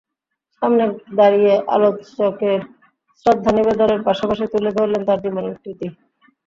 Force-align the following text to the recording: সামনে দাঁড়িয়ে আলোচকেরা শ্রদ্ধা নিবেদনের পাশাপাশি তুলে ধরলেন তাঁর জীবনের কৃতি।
সামনে 0.55 0.83
দাঁড়িয়ে 1.19 1.53
আলোচকেরা 1.75 2.65
শ্রদ্ধা 3.19 3.51
নিবেদনের 3.57 3.99
পাশাপাশি 4.07 4.43
তুলে 4.53 4.71
ধরলেন 4.77 5.01
তাঁর 5.07 5.19
জীবনের 5.25 5.55
কৃতি। 5.61 5.87